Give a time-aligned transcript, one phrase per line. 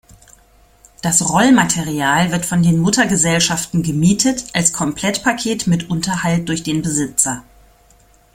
[1.03, 7.43] Das Rollmaterial wird von den Muttergesellschaften gemietet, als Komplettpaket mit Unterhalt durch den Besitzer.